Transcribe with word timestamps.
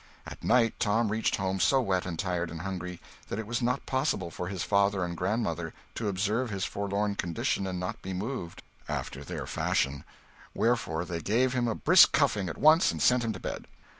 At 0.25 0.43
night 0.43 0.79
Tom 0.79 1.09
reached 1.11 1.35
home 1.35 1.59
so 1.59 1.79
wet 1.79 2.07
and 2.07 2.17
tired 2.17 2.49
and 2.49 2.61
hungry 2.61 2.99
that 3.29 3.37
it 3.37 3.45
was 3.45 3.61
not 3.61 3.85
possible 3.85 4.31
for 4.31 4.47
his 4.47 4.63
father 4.63 5.05
and 5.05 5.15
grandmother 5.15 5.75
to 5.93 6.07
observe 6.07 6.49
his 6.49 6.65
forlorn 6.65 7.13
condition 7.13 7.67
and 7.67 7.79
not 7.79 8.01
be 8.01 8.11
moved 8.11 8.63
after 8.89 9.23
their 9.23 9.45
fashion; 9.45 10.03
wherefore 10.55 11.05
they 11.05 11.21
gave 11.21 11.53
him 11.53 11.67
a 11.67 11.75
brisk 11.75 12.13
cuffing 12.13 12.49
at 12.49 12.57
once 12.57 12.91
and 12.91 12.99
sent 12.99 13.23
him 13.23 13.33
to 13.33 13.39
bed. 13.39 13.67